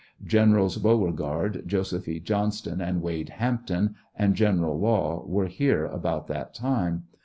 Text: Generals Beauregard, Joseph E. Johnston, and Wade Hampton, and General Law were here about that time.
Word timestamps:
Generals 0.25 0.77
Beauregard, 0.79 1.61
Joseph 1.67 2.07
E. 2.07 2.19
Johnston, 2.19 2.81
and 2.81 3.03
Wade 3.03 3.29
Hampton, 3.29 3.93
and 4.15 4.33
General 4.33 4.79
Law 4.79 5.23
were 5.27 5.45
here 5.45 5.85
about 5.85 6.25
that 6.25 6.55
time. 6.55 7.03